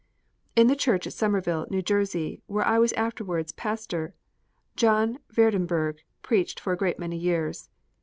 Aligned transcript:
In 0.55 0.65
the 0.65 0.75
church 0.75 1.05
at 1.05 1.13
Somerville, 1.13 1.67
New 1.69 1.83
Jersey, 1.83 2.41
where 2.47 2.65
I 2.65 2.79
was 2.79 2.91
afterwards 2.93 3.51
pastor, 3.51 4.15
John 4.75 5.19
Vredenburgh 5.31 5.99
preached 6.23 6.59
for 6.59 6.73
a 6.73 6.75
great 6.75 6.97
many 6.97 7.17
years. 7.17 7.69